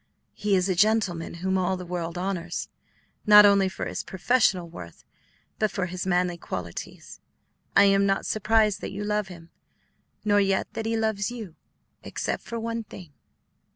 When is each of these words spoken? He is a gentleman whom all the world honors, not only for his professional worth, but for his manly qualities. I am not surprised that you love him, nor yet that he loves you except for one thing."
He 0.33 0.55
is 0.55 0.67
a 0.67 0.73
gentleman 0.73 1.35
whom 1.45 1.59
all 1.59 1.77
the 1.77 1.85
world 1.85 2.17
honors, 2.17 2.69
not 3.27 3.45
only 3.45 3.69
for 3.69 3.85
his 3.85 4.03
professional 4.03 4.67
worth, 4.67 5.03
but 5.59 5.69
for 5.69 5.85
his 5.85 6.07
manly 6.07 6.39
qualities. 6.39 7.19
I 7.75 7.83
am 7.83 8.07
not 8.07 8.25
surprised 8.25 8.81
that 8.81 8.89
you 8.91 9.03
love 9.03 9.27
him, 9.27 9.51
nor 10.25 10.41
yet 10.41 10.73
that 10.73 10.87
he 10.87 10.97
loves 10.97 11.29
you 11.29 11.53
except 12.01 12.41
for 12.41 12.59
one 12.59 12.83
thing." 12.83 13.13